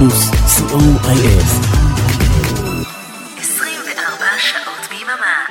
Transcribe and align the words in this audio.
פלוס, 0.00 0.30
co.il 0.30 1.44
24 3.38 4.26
שעות 4.38 4.88
ביממה. 4.90 5.46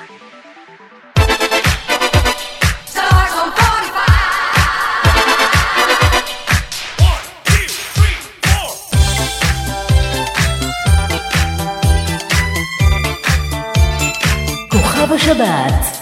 כוכב 14.70 15.14
השבת 15.14 16.00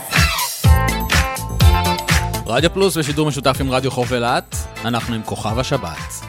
רדיו 2.45 2.73
פלוס 2.73 2.98
ושידור 2.98 3.27
משותף 3.27 3.57
עם 3.59 3.71
רדיו 3.71 3.91
חוף 3.91 4.14
אילת, 4.14 4.55
אנחנו 4.86 5.16
עם 5.16 5.22
כוכב 5.23 5.59
השבת. 5.59 6.27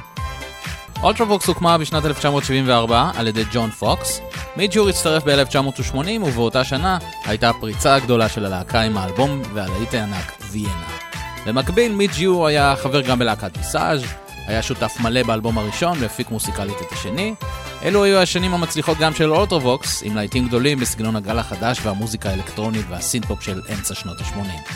אולטרווקס 1.03 1.47
הוקמה 1.47 1.79
בשנת 1.79 2.05
1974 2.05 3.11
על 3.17 3.27
ידי 3.27 3.45
ג'ון 3.53 3.71
פוקס, 3.71 4.21
מידג' 4.57 4.77
יור 4.77 4.89
הצטרף 4.89 5.23
ב-1980 5.25 6.23
ובאותה 6.25 6.65
שנה 6.65 6.99
הייתה 7.25 7.51
הפריצה 7.51 7.95
הגדולה 7.95 8.29
של 8.29 8.45
הלהקה 8.45 8.81
עם 8.81 8.99
האלבום 8.99 9.43
והלהיט 9.55 9.95
הענק 9.95 10.33
ויינה. 10.51 10.89
במקביל 11.47 11.93
מידג' 11.93 12.27
יור 12.27 12.47
היה 12.47 12.75
חבר 12.77 13.01
גם 13.01 13.19
בלהקת 13.19 13.57
ויסאז', 13.57 14.03
היה 14.47 14.63
שותף 14.63 14.97
מלא 15.01 15.23
באלבום 15.23 15.59
הראשון 15.59 15.99
והפיק 16.01 16.31
מוסיקלית 16.31 16.77
את 16.81 16.93
השני. 16.93 17.35
אלו 17.83 18.05
היו 18.05 18.19
השנים 18.19 18.55
המצליחות 18.55 18.99
גם 18.99 19.15
של 19.15 19.31
אולטרווקס, 19.31 20.03
עם 20.03 20.17
להיטים 20.17 20.49
גדולים 20.49 20.81
בסגנון 20.81 21.17
הגל 21.17 21.39
החדש 21.39 21.79
והמוזיקה 21.83 22.31
האלקטרונית 22.31 22.87
והסינפופ 22.89 23.43
של 23.43 23.61
אמצע 23.75 23.95
שנות 23.95 24.21
ה-80. 24.21 24.73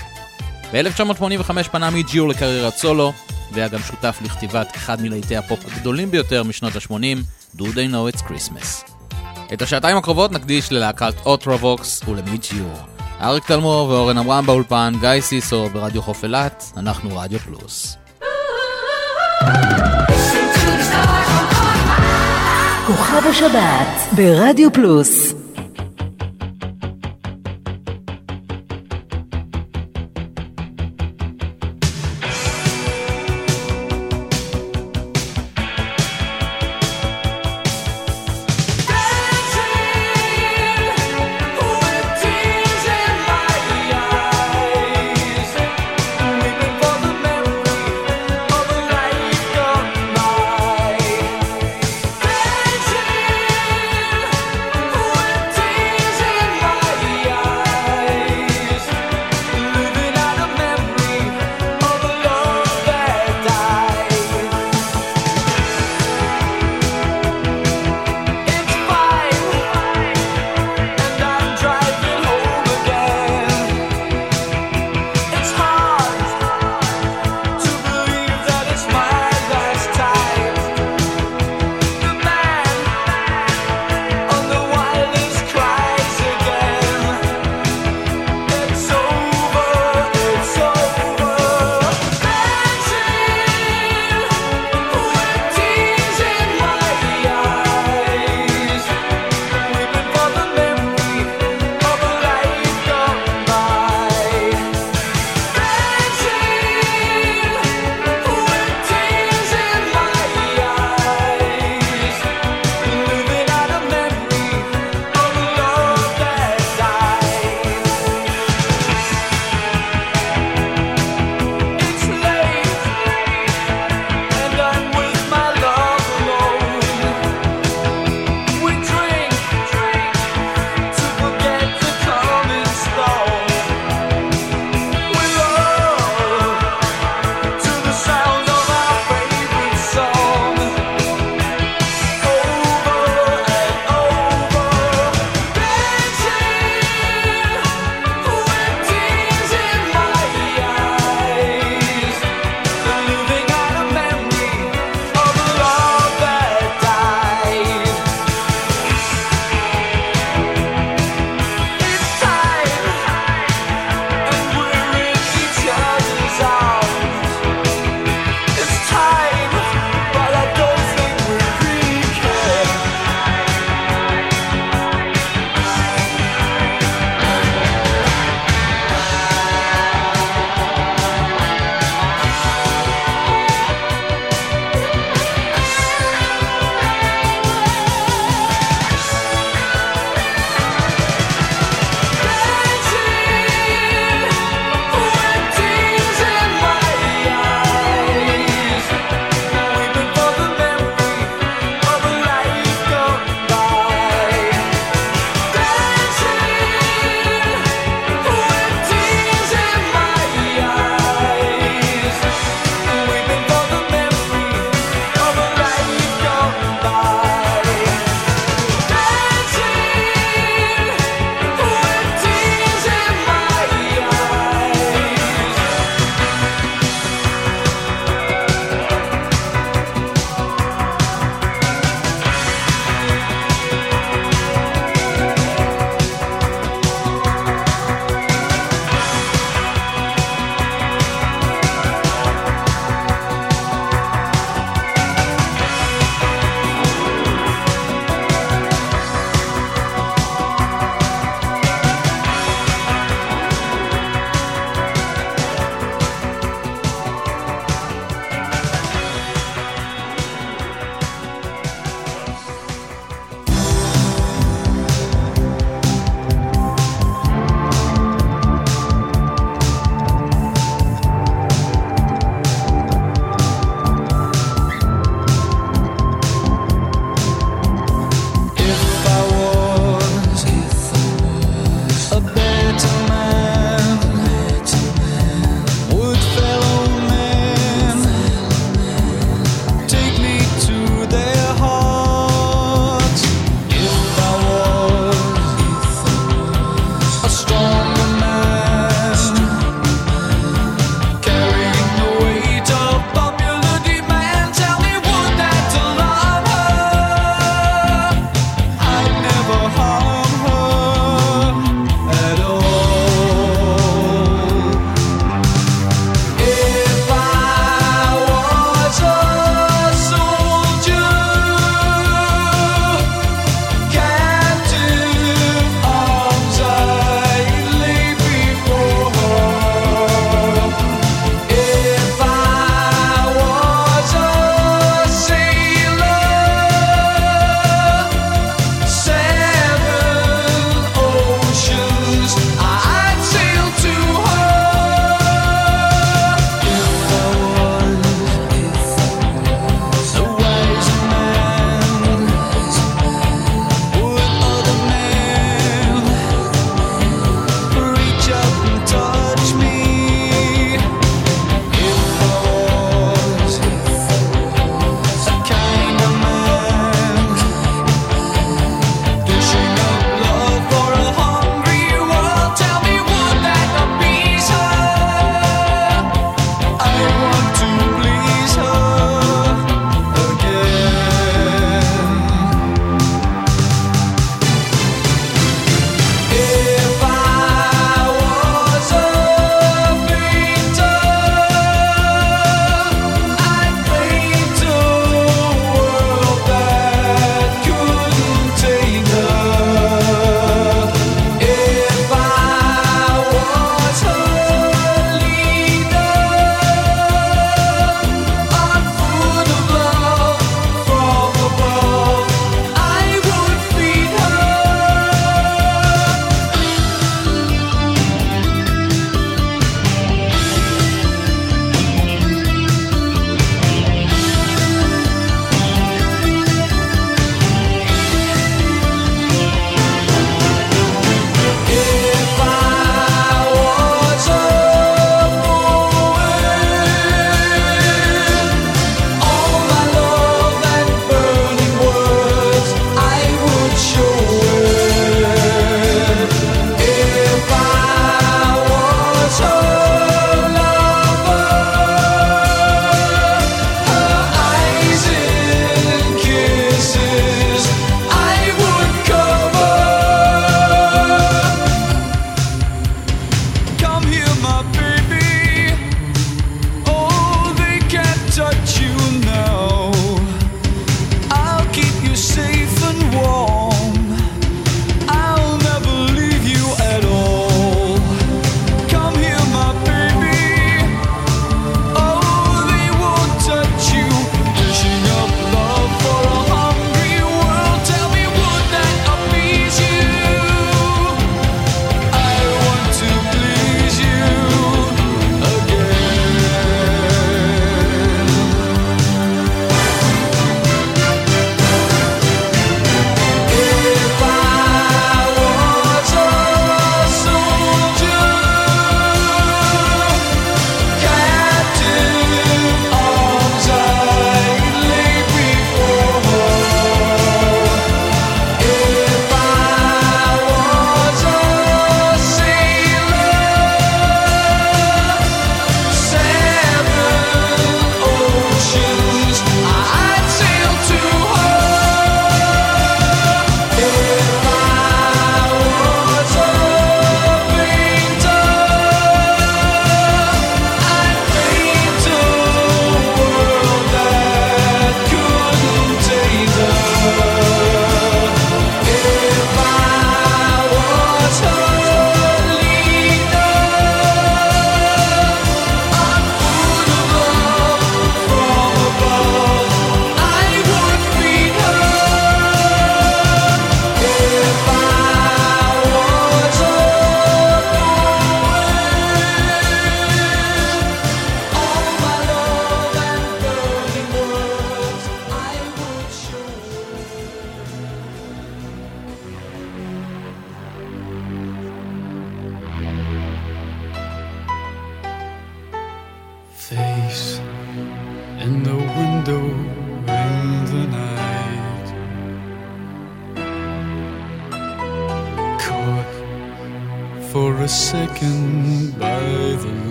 ב-1985 0.73 1.69
פנה 1.70 1.91
מידג' 1.91 2.14
יור 2.14 2.29
לקריירת 2.29 2.75
סולו, 2.77 3.12
והיה 3.55 3.69
גם 3.69 3.79
שותף 3.79 4.19
לכתיבת 4.24 4.77
אחד 4.77 5.03
מלהיטי 5.03 5.36
הפופ 5.36 5.61
הגדולים 5.67 6.11
ביותר 6.11 6.42
משנות 6.42 6.77
ה-80, 6.77 7.56
Do 7.56 7.62
They 7.62 7.92
Know 7.92 8.17
It's 8.17 8.20
Christmas. 8.20 8.92
את 9.53 9.62
השעתיים 9.62 9.97
הקרובות 9.97 10.33
נקדיש 10.33 10.72
ללהקת 10.72 11.14
אולטרווקס 11.27 12.03
ולמידג' 12.09 12.52
יור. 12.52 12.77
אריק 13.20 13.47
תלמור 13.47 13.89
ואורן 13.89 14.19
עמרם 14.19 14.47
באולפן, 14.47 14.92
גיא 15.00 15.20
סיסו 15.20 15.69
ברדיו 15.72 16.03
חוף 16.03 16.25
אילת, 16.25 16.72
אנחנו 16.77 17.17
רדיו 17.17 17.39
פלוס. 17.39 17.97
כוכב 22.87 23.27
השבת 23.31 24.14
ברדיו 24.16 24.72
פלוס 24.72 25.34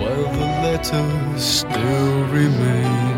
While 0.00 0.28
the 0.38 0.48
letters 0.64 1.42
still 1.44 2.16
remain, 2.38 3.16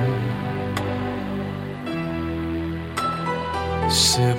sip 3.91 4.39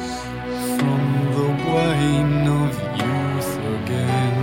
from 0.77 1.04
the 1.36 1.48
wine 1.68 2.48
of 2.48 2.74
youth 3.04 3.54
again. 3.77 4.39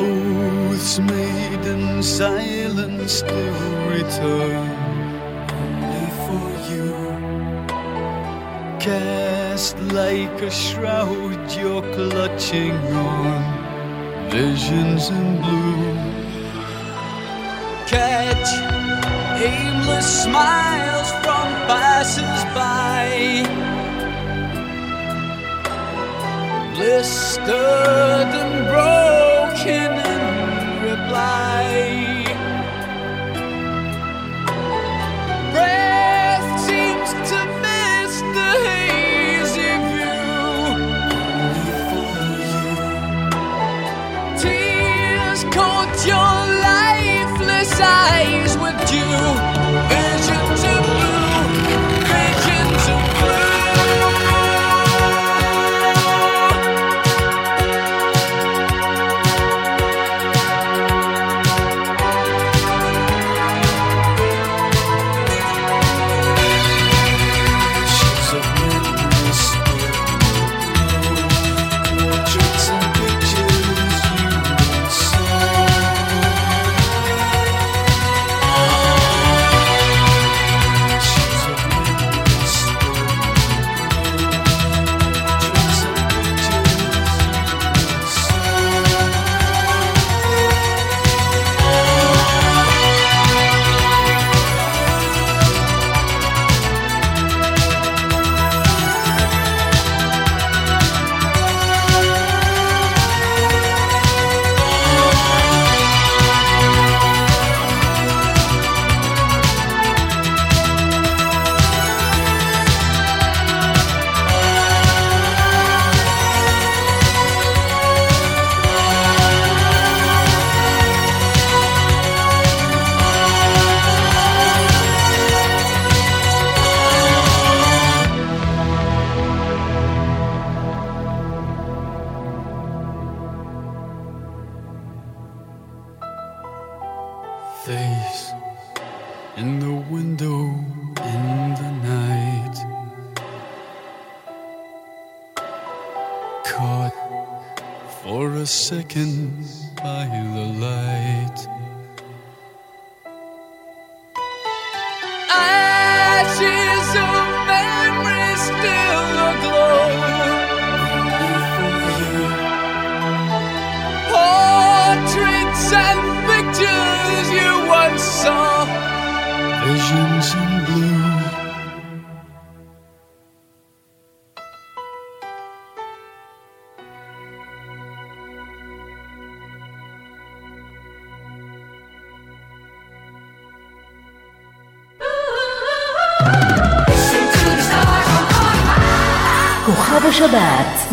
Oaths 0.00 0.94
made 0.98 1.64
in 1.66 2.02
silence 2.02 3.12
still 3.12 3.60
return. 3.88 4.68
Only 5.60 6.06
for 6.24 6.46
you. 6.70 6.90
Can 8.80 9.23
just 9.64 9.78
like 9.94 10.42
a 10.42 10.50
shroud 10.50 11.50
you're 11.56 11.80
clutching 11.94 12.76
on. 12.92 14.30
Visions 14.30 15.08
in 15.08 15.40
blue. 15.40 15.94
Catch 17.86 18.50
aimless 19.42 20.24
smiles 20.24 21.10
from 21.22 21.46
passers-by. 21.70 23.08
Blistered 26.74 28.32
and 28.42 28.66
broken. 28.68 29.13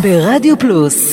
ברדיו 0.02 0.60
פלוס. 0.60 1.11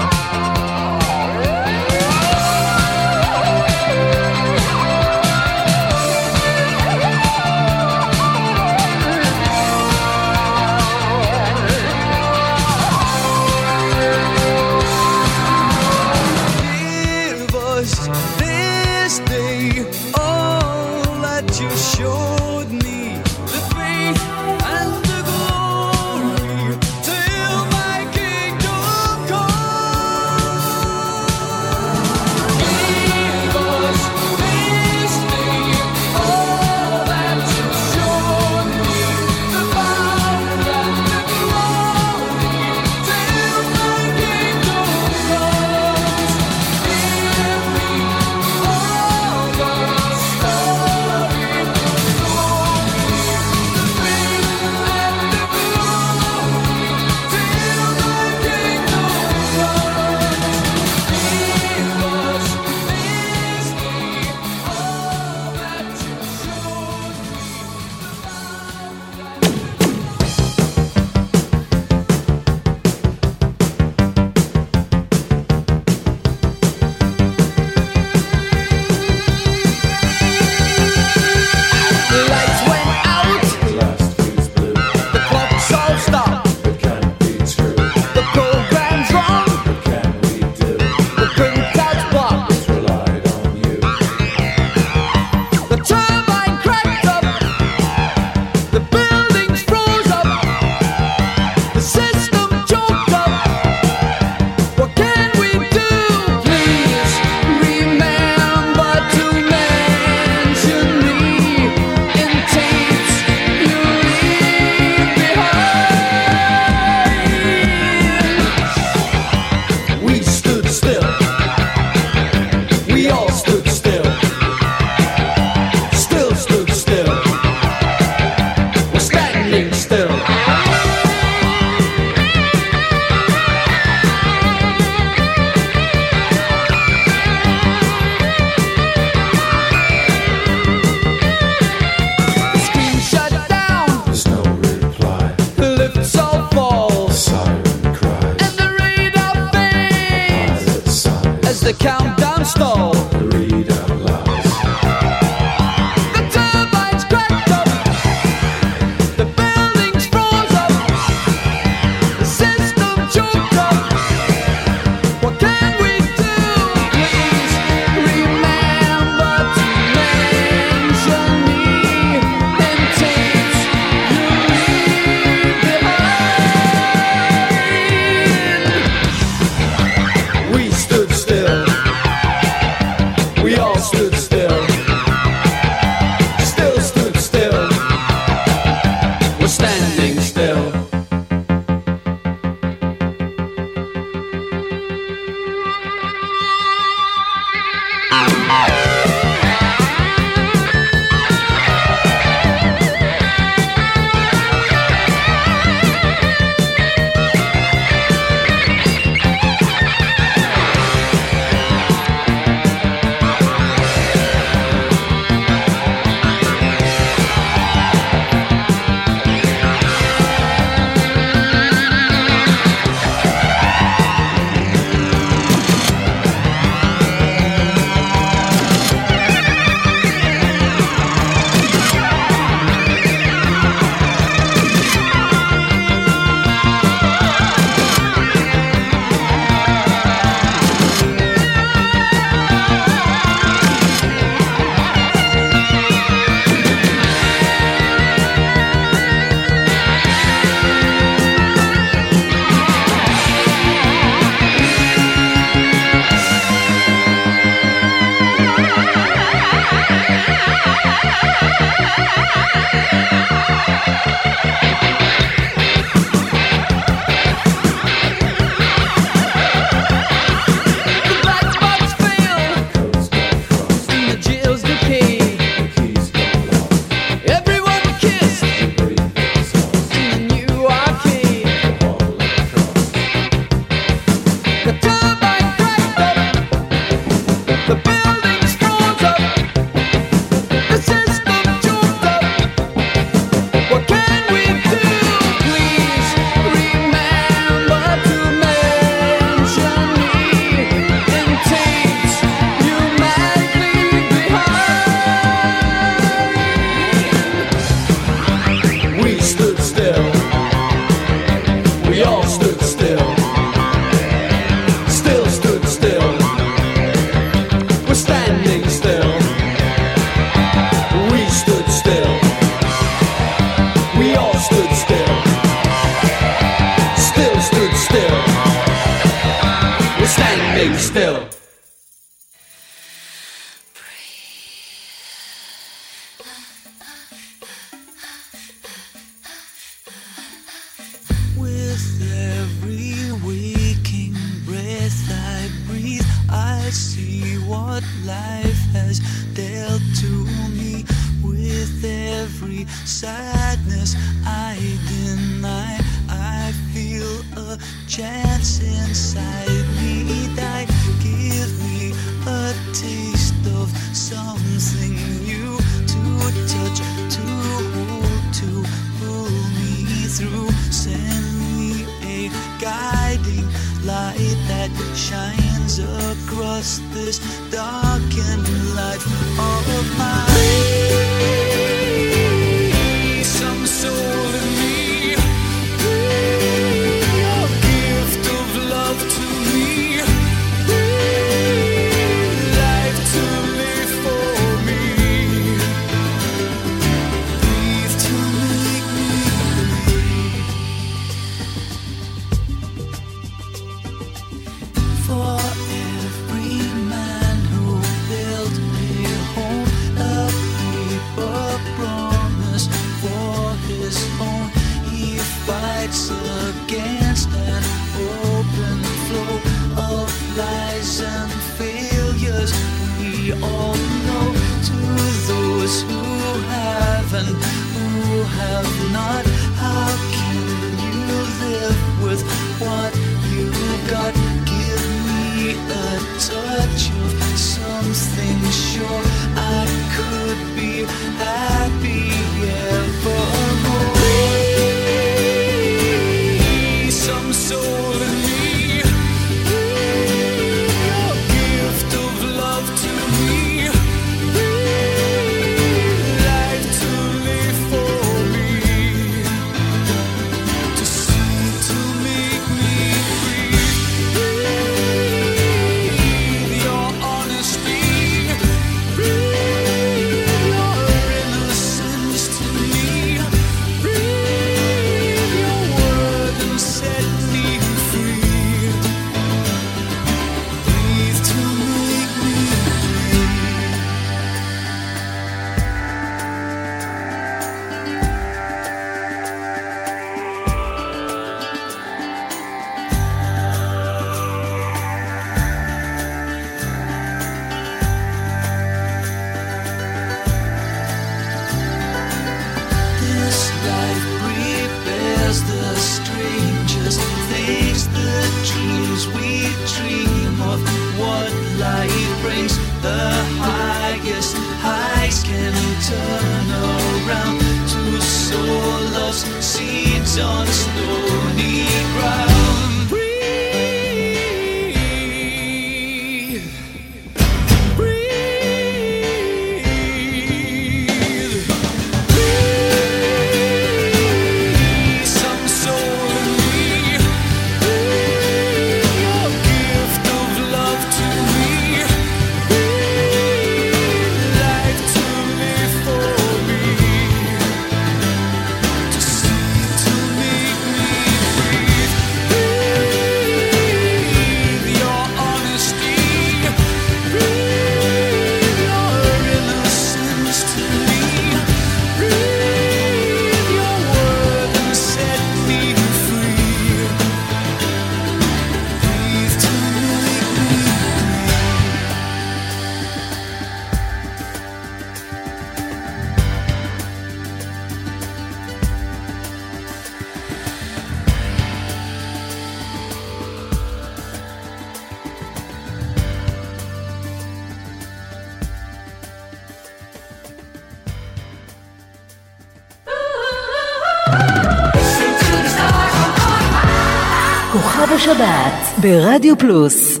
ברדיו 598.81 599.37
פלוס 599.37 600.00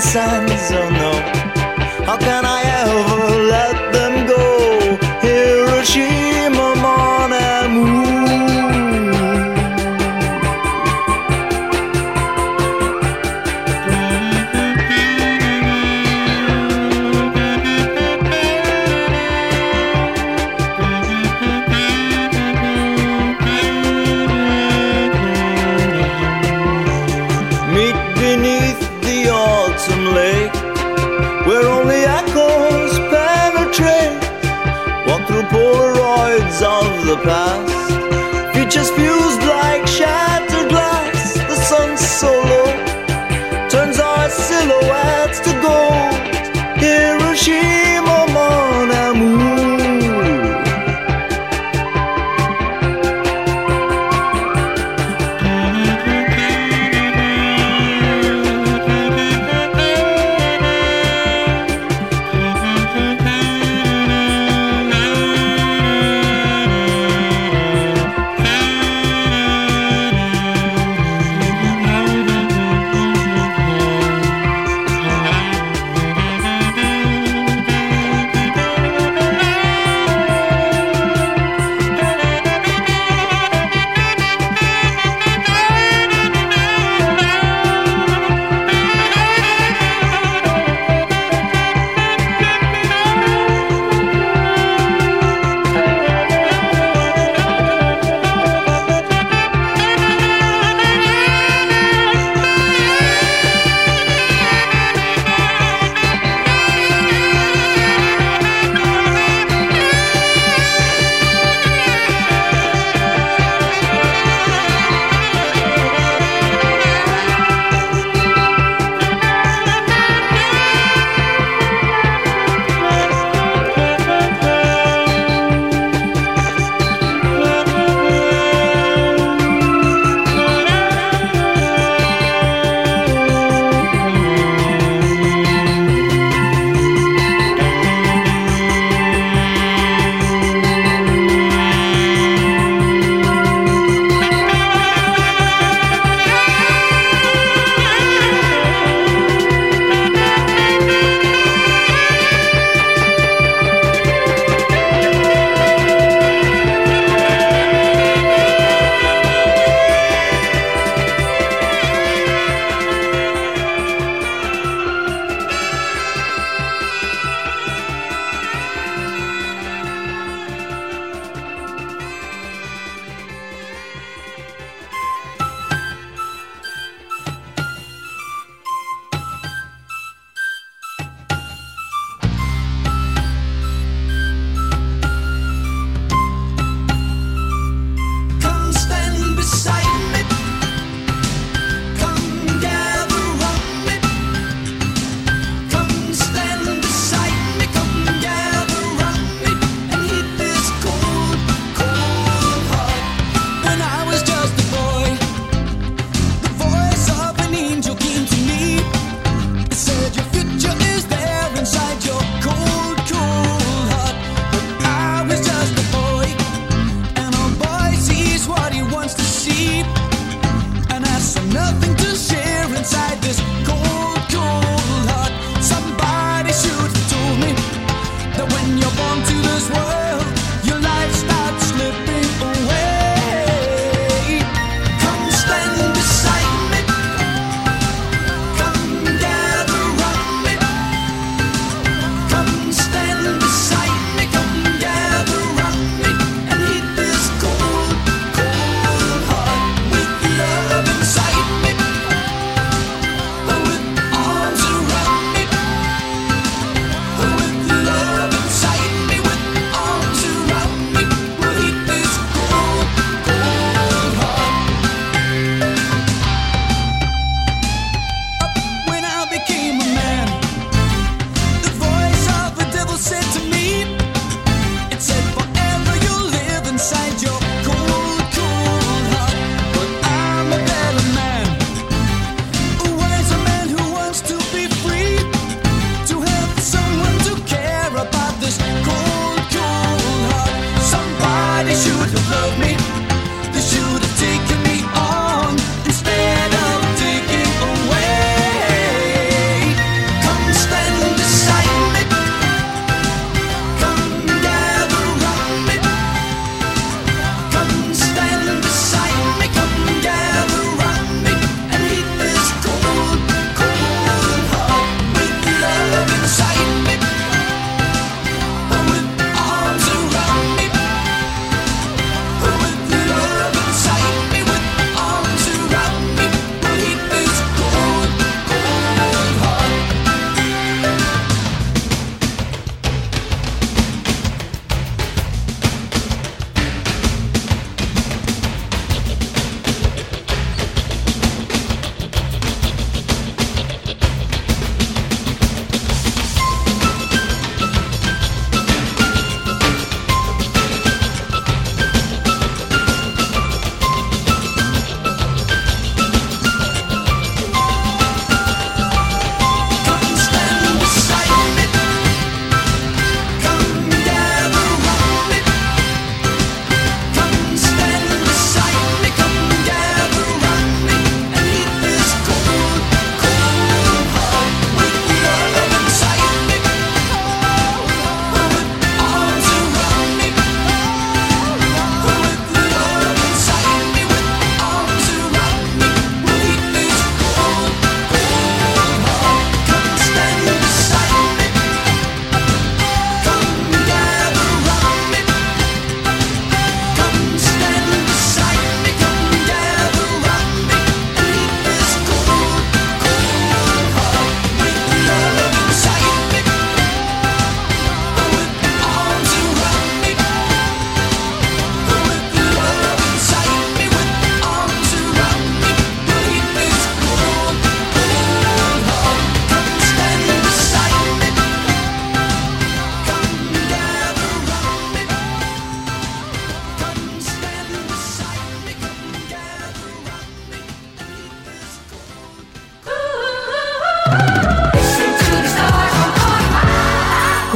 散 0.00 0.45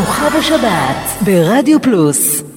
כוכב 0.01 0.37
השבת 0.37 1.25
ברדיו 1.25 1.83
פלוס. 1.83 2.50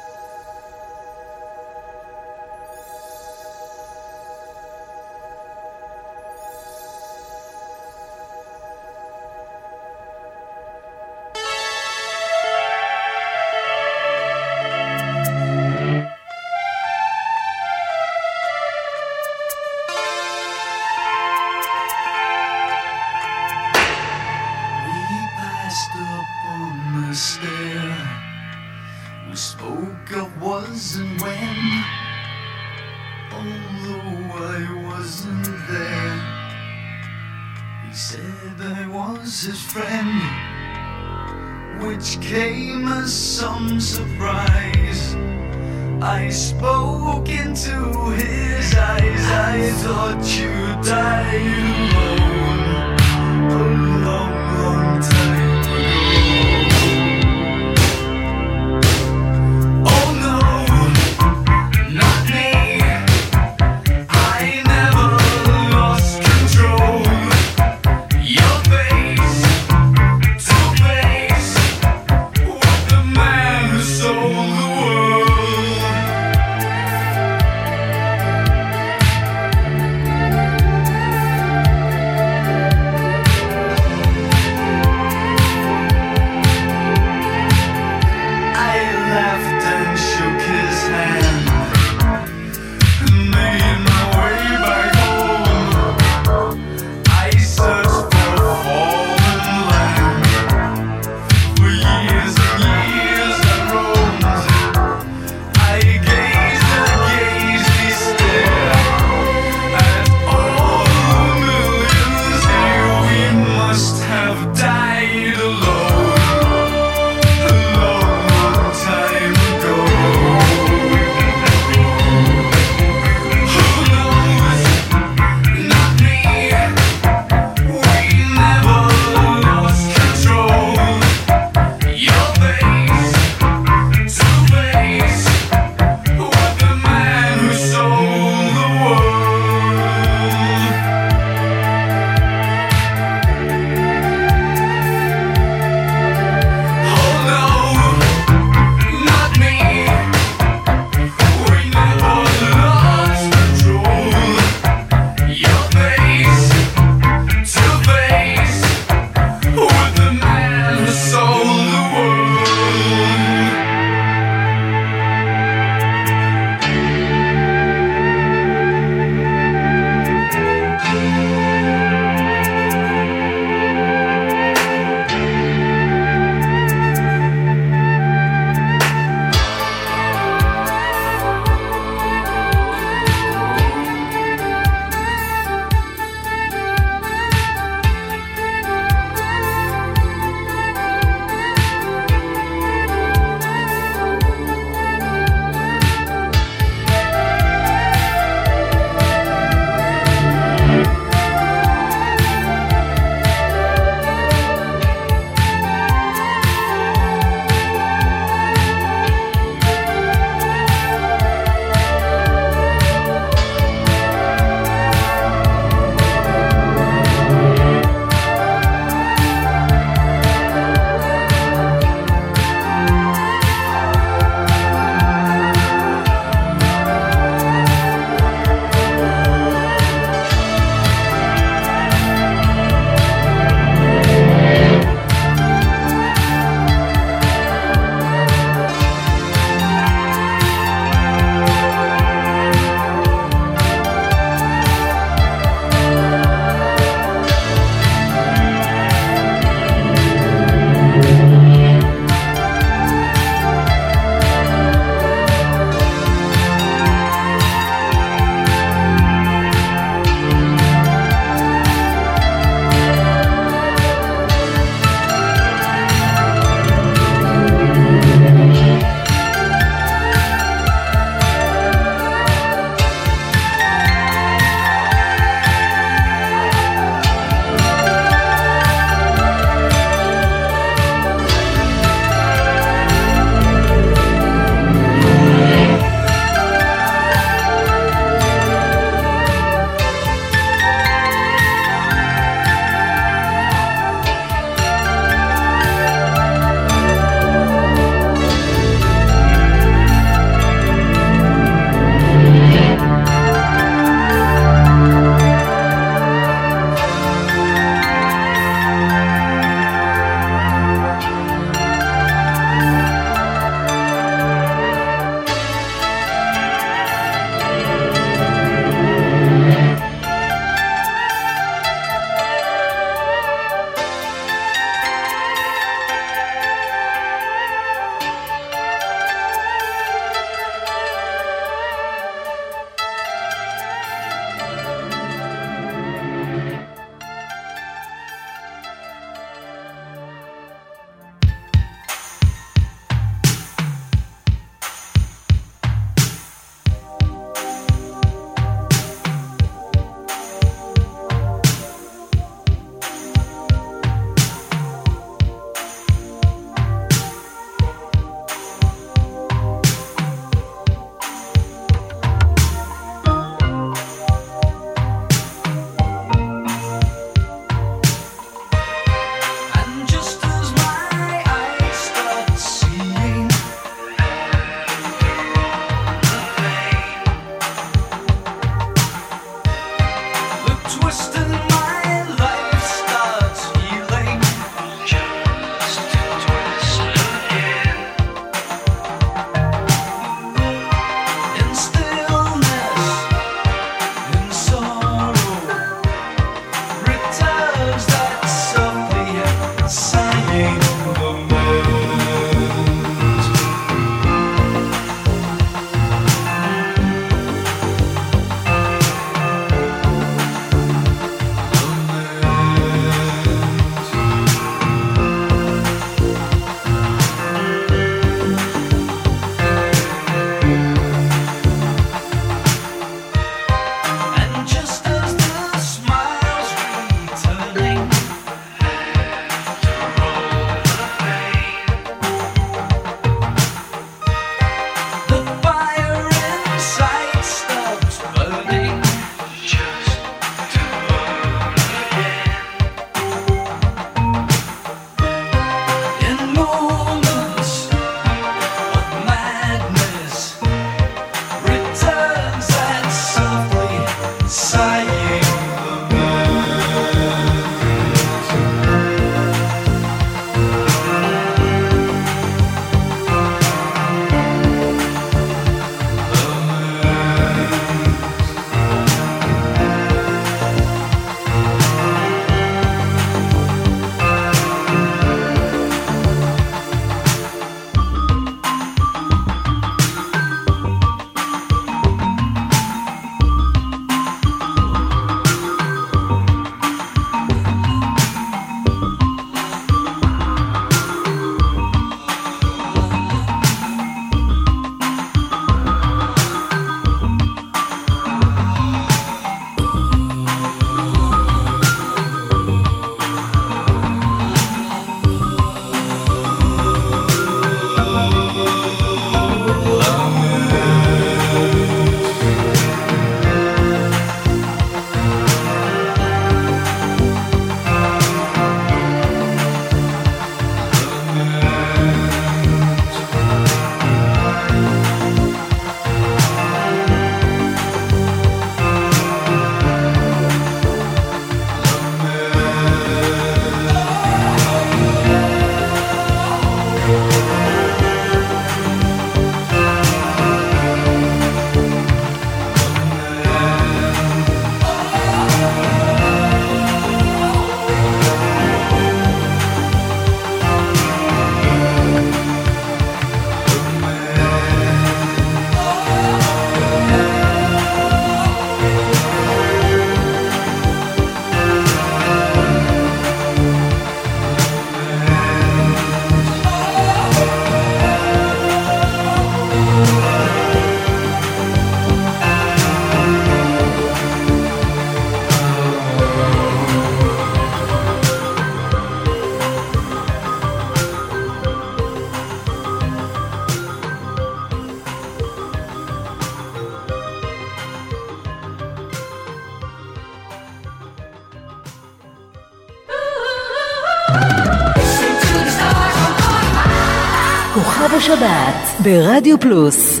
ברדיו 598.82 599.40
פלוס 599.40 600.00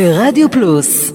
ברדיו 0.00 0.50
פלוס 0.50 1.09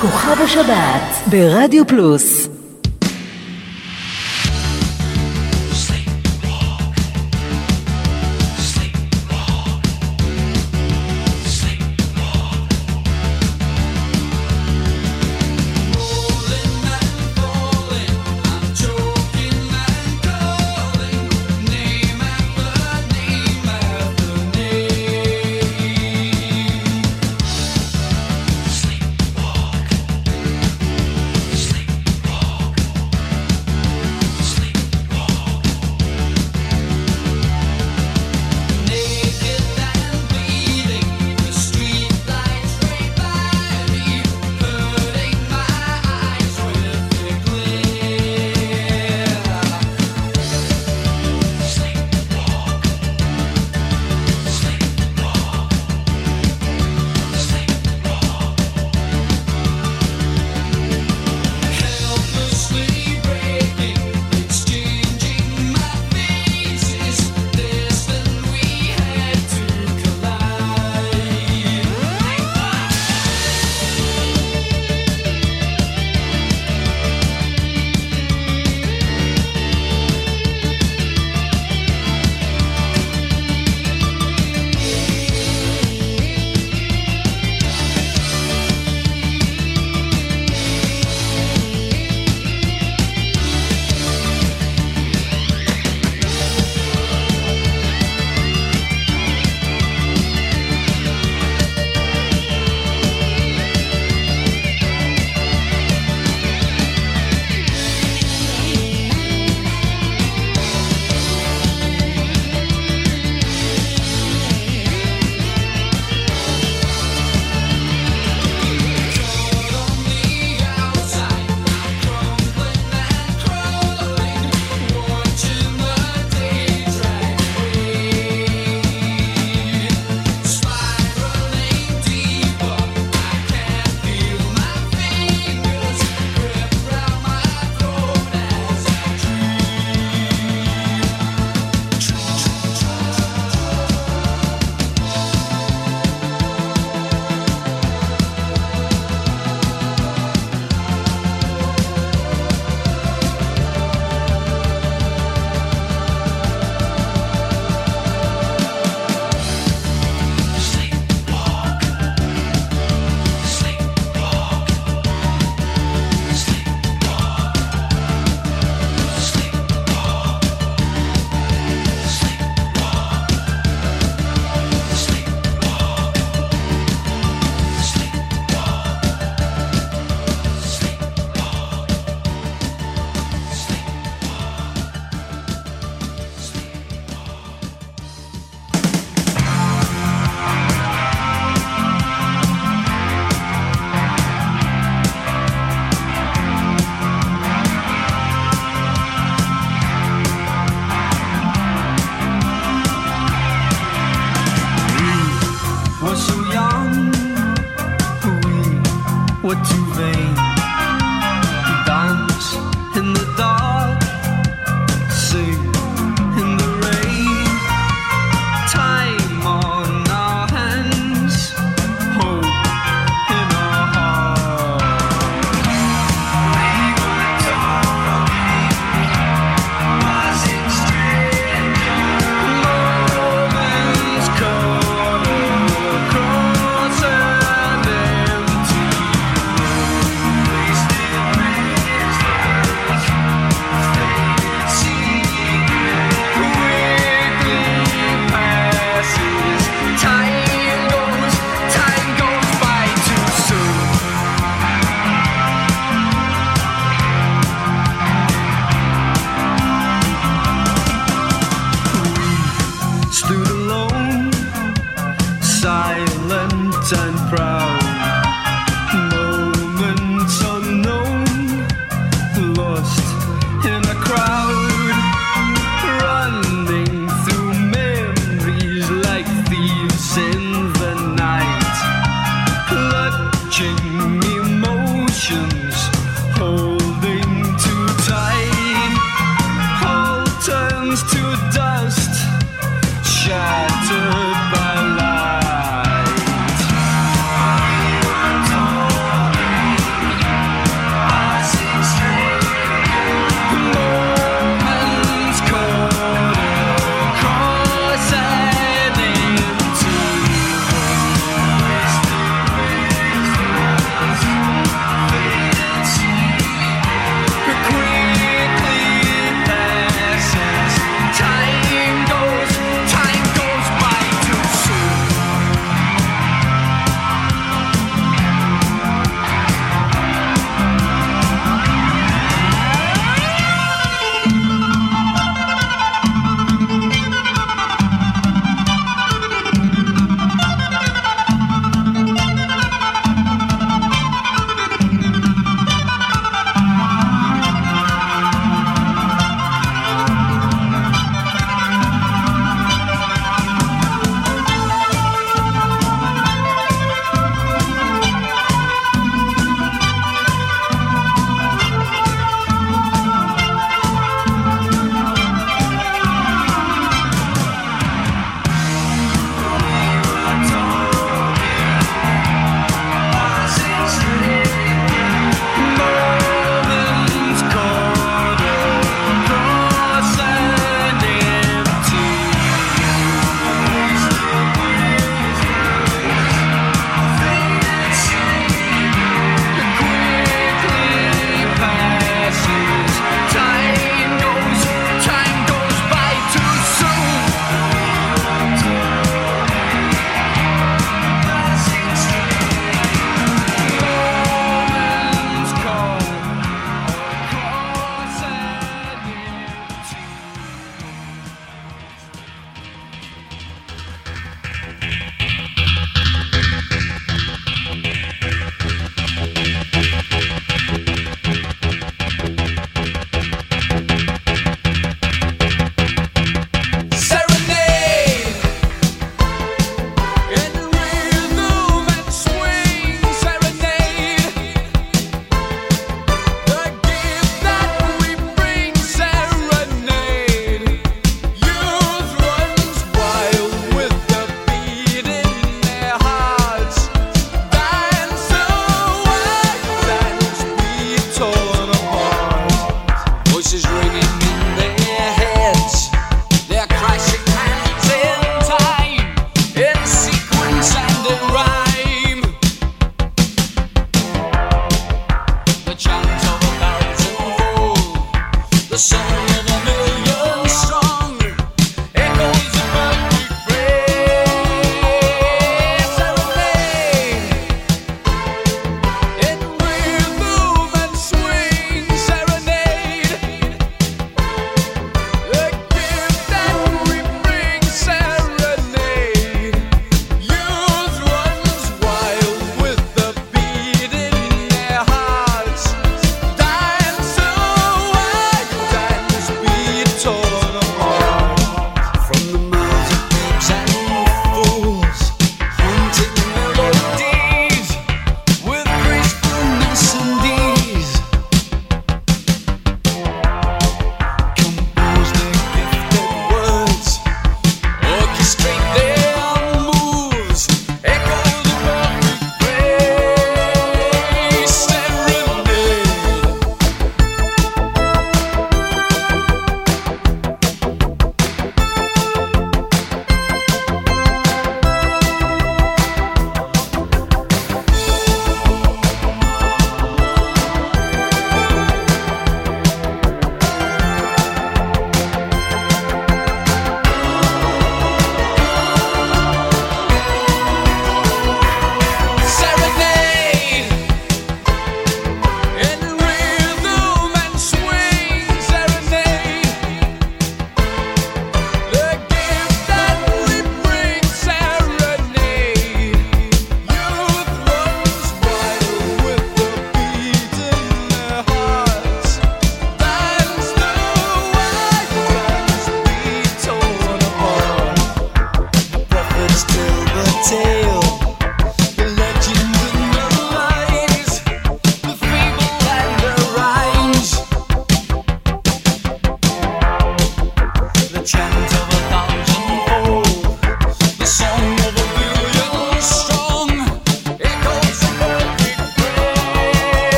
כוכב 0.00 0.42
השבת 0.44 1.28
ברדיו 1.30 1.86
פלוס 1.86 2.48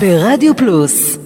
ברדיו 0.00 0.56
פלוס 0.56 1.19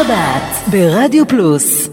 השבת 0.00 0.70
ברדיו 0.70 1.28
פלוס 1.28 1.89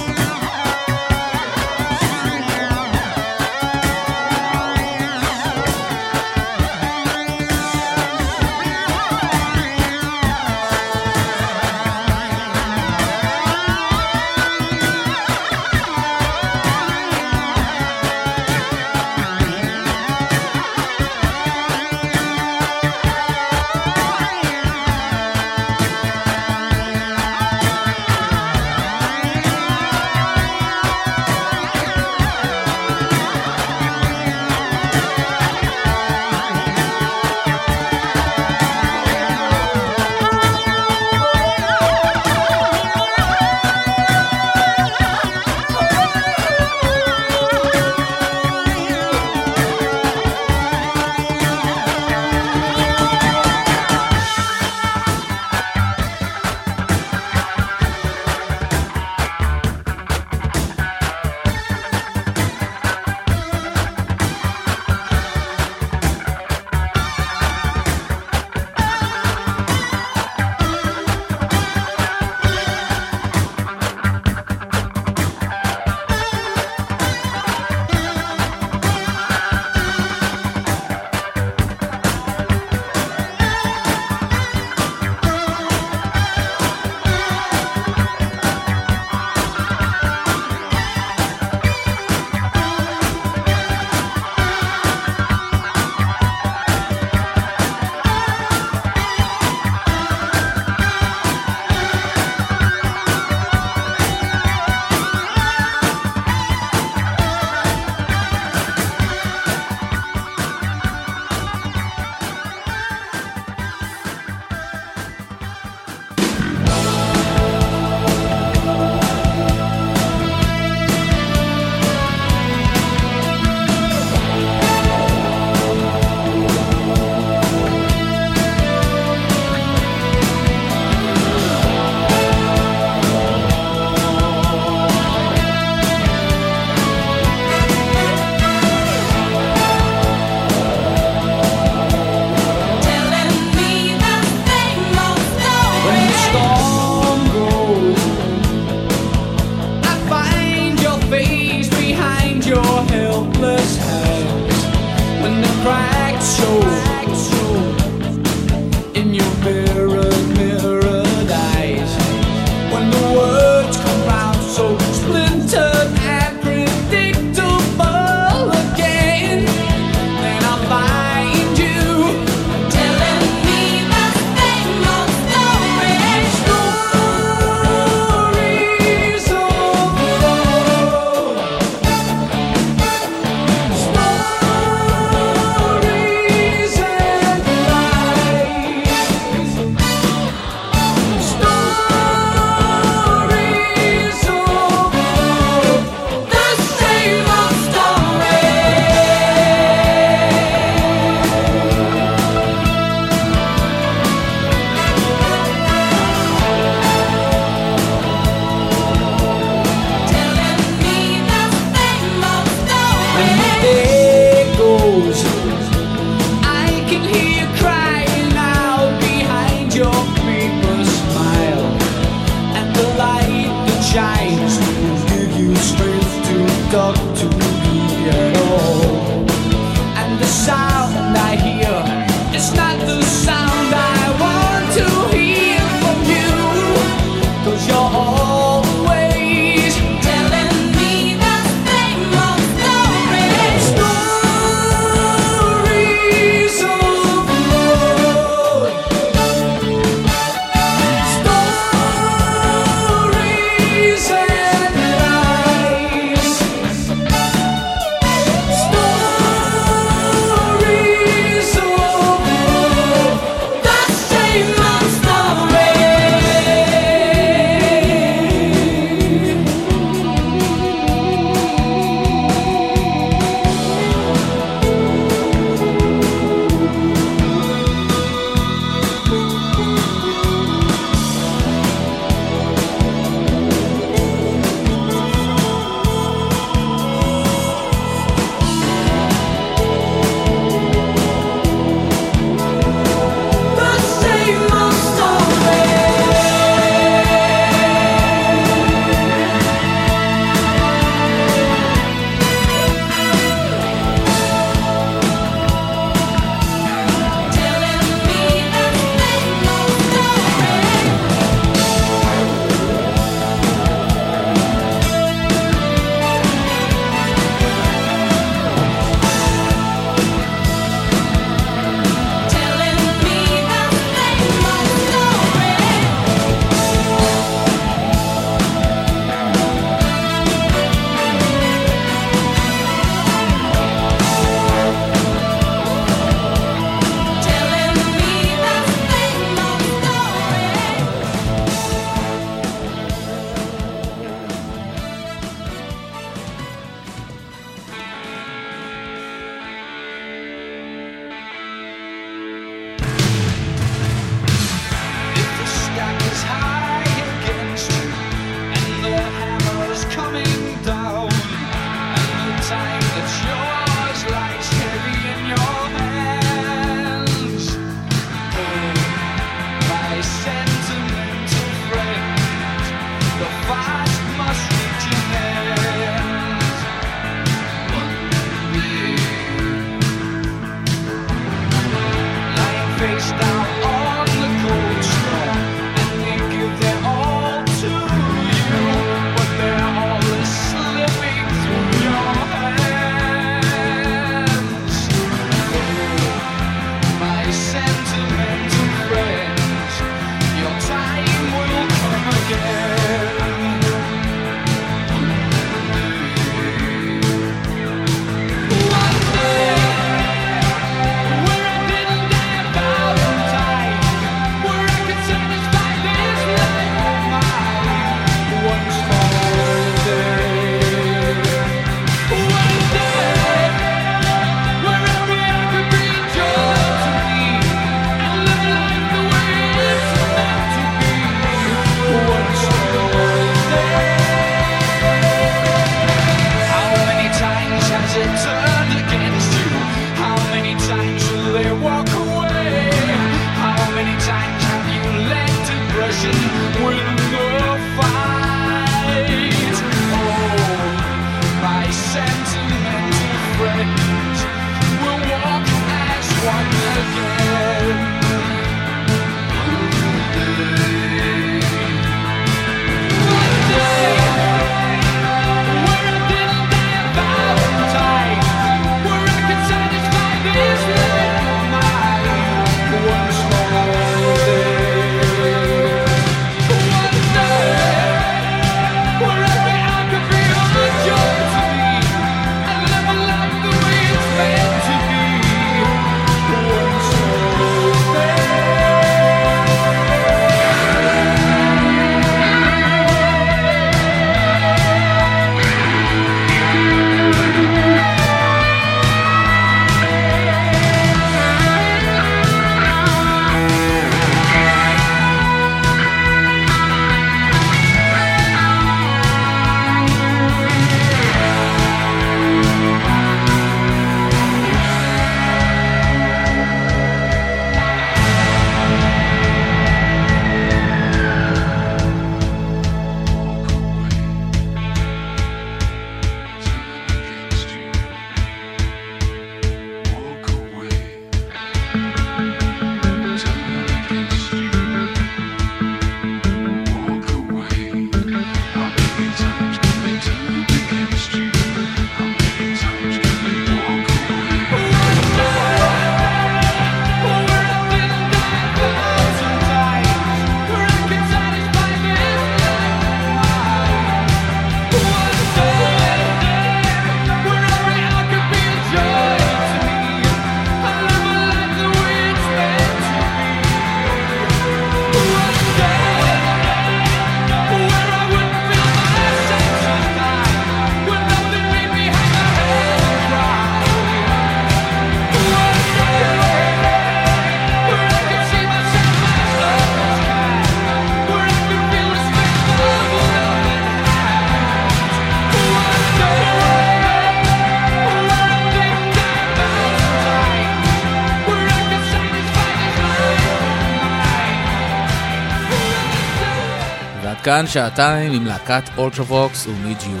כאן 597.26 597.46
שעתיים 597.46 598.12
עם 598.12 598.26
להקת 598.26 598.62
אולטרווקס 598.76 599.46
ומיד 599.46 599.76
יו. 599.82 600.00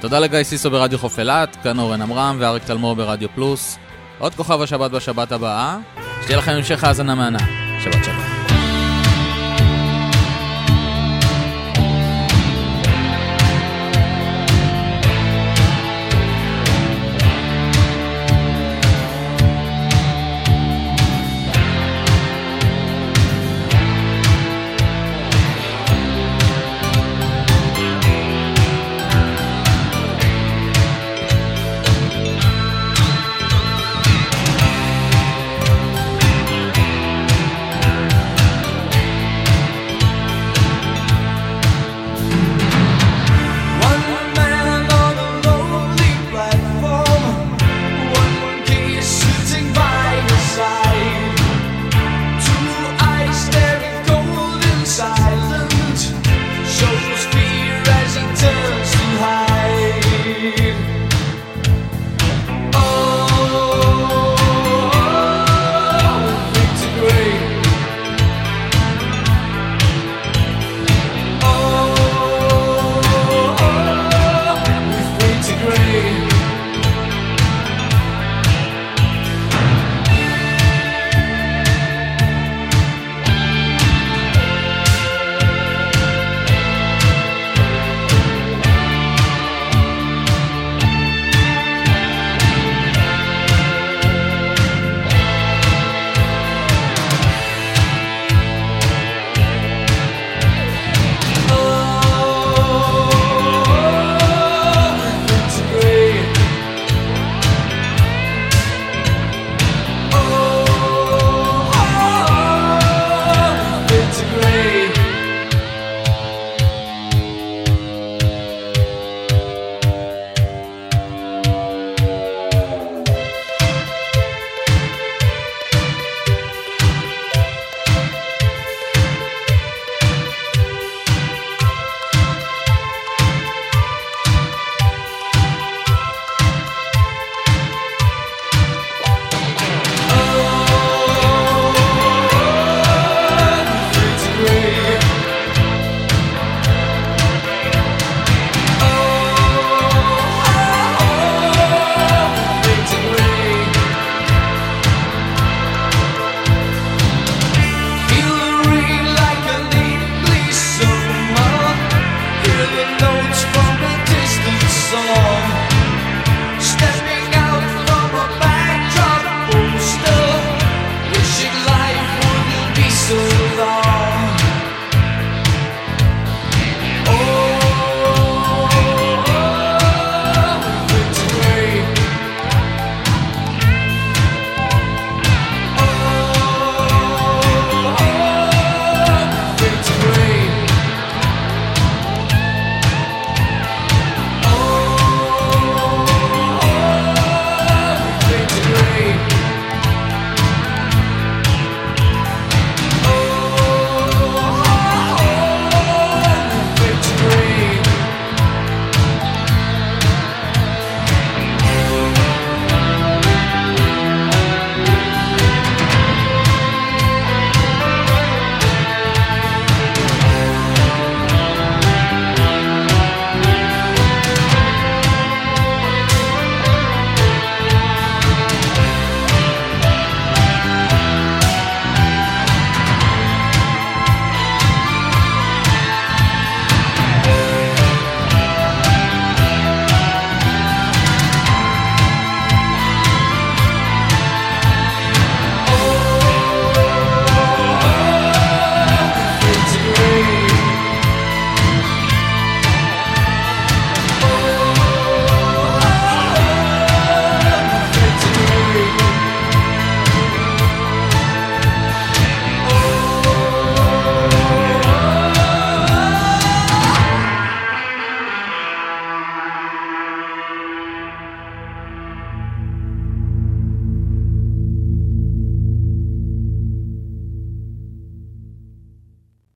תודה 0.00 0.18
לגיא 0.18 0.42
סיסו 0.42 0.70
ברדיו 0.70 0.98
חוף 0.98 1.18
אילת, 1.18 1.56
כאן 1.62 1.78
אורן 1.78 2.02
עמרם 2.02 2.36
ואריק 2.40 2.64
תלמור 2.64 2.96
ברדיו 2.96 3.28
פלוס. 3.34 3.78
עוד 4.18 4.34
כוכב 4.34 4.62
השבת 4.62 4.90
בשבת 4.90 5.32
הבאה, 5.32 5.78
שתהיה 6.22 6.38
לכם 6.38 6.52
המשך 6.52 6.84
האזנה 6.84 7.14
מהנה. 7.14 7.38
שבת 7.84 8.04
שבת. 8.04 8.27